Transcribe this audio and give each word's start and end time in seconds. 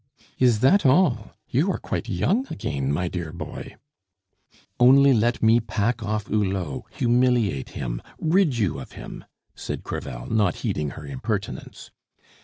"Is 0.39 0.61
that 0.61 0.83
all! 0.83 1.31
You 1.47 1.71
are 1.71 1.77
quite 1.77 2.09
young 2.09 2.47
again, 2.49 2.91
my 2.91 3.07
dear 3.07 3.31
boy!" 3.31 3.75
"Only 4.79 5.13
let 5.13 5.43
me 5.43 5.59
pack 5.59 6.01
off 6.01 6.25
Hulot, 6.25 6.85
humiliate 6.89 7.69
him, 7.77 8.01
rid 8.17 8.57
you 8.57 8.79
of 8.79 8.93
him," 8.93 9.25
said 9.53 9.83
Crevel, 9.83 10.25
not 10.25 10.55
heeding 10.65 10.89
her 10.97 11.05
impertinence! 11.05 11.91